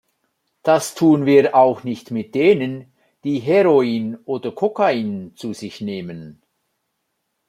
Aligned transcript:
Das 0.63 0.95
tun 0.95 1.27
wir 1.27 1.53
auch 1.53 1.83
nicht 1.83 2.09
mit 2.09 2.33
denen, 2.33 2.91
die 3.23 3.37
Heroin 3.37 4.15
oder 4.25 4.51
Kokain 4.51 5.33
zu 5.35 5.53
sich 5.53 5.79
nehmen. 5.79 6.41